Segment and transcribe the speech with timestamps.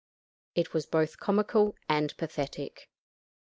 [0.55, 2.89] It was both comical and pathetic.